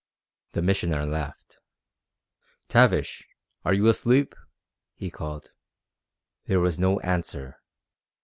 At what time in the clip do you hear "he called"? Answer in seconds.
4.95-5.51